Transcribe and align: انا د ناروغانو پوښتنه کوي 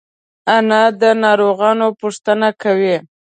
انا 0.55 0.81
د 1.01 1.03
ناروغانو 1.23 1.87
پوښتنه 2.01 2.49
کوي 2.61 2.95